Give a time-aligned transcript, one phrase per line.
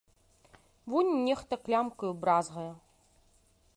[0.93, 2.67] Вунь нехта клямкаю бразгае.